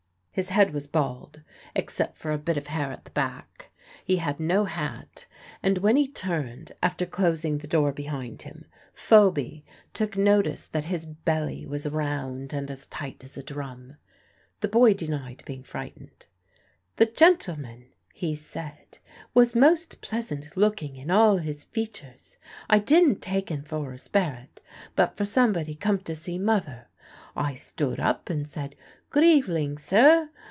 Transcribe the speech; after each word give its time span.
His 0.33 0.51
head 0.51 0.71
was 0.73 0.87
bald, 0.87 1.41
except 1.75 2.15
for 2.17 2.31
a 2.31 2.37
bit 2.37 2.55
of 2.55 2.67
hair 2.67 2.89
at 2.93 3.03
the 3.03 3.11
back; 3.11 3.69
he 4.05 4.15
had 4.15 4.39
no 4.39 4.63
hat; 4.63 5.25
and 5.61 5.79
when 5.79 5.97
he 5.97 6.07
turned, 6.07 6.71
after 6.81 7.05
closing 7.05 7.57
the 7.57 7.67
door 7.67 7.91
behind 7.91 8.43
him, 8.43 8.63
Phoby 8.93 9.65
took 9.91 10.15
notice 10.15 10.67
that 10.67 10.85
his 10.85 11.05
belly 11.05 11.65
was 11.65 11.85
round 11.85 12.53
and 12.53 12.71
as 12.71 12.87
tight 12.87 13.25
as 13.25 13.35
a 13.35 13.43
drum. 13.43 13.97
The 14.61 14.69
boy 14.69 14.93
denied 14.93 15.43
being 15.45 15.63
frightened; 15.63 16.27
"the 16.95 17.07
gentleman," 17.07 17.87
he 18.13 18.33
said, 18.33 18.99
"was 19.33 19.53
most 19.53 19.99
pleasant 19.99 20.55
looking 20.55 20.95
in 20.95 21.11
all 21.11 21.39
his 21.39 21.65
features. 21.65 22.37
I 22.69 22.79
didn't 22.79 23.21
take 23.21 23.51
'en 23.51 23.63
for 23.63 23.91
a 23.91 23.97
sperat, 23.97 24.61
but 24.95 25.17
for 25.17 25.25
somebody 25.25 25.75
come 25.75 25.99
to 25.99 26.15
see 26.15 26.39
mother. 26.39 26.87
I 27.35 27.53
stood 27.53 27.99
up 27.99 28.29
and 28.29 28.47
said, 28.47 28.75
'Good 29.09 29.23
eveling, 29.23 29.77
sir. 29.77 30.29